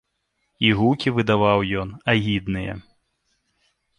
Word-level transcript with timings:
І 0.67 0.71
гукі 0.79 1.13
выдаваў 1.17 1.59
ён 1.81 1.93
агідныя. 2.13 2.73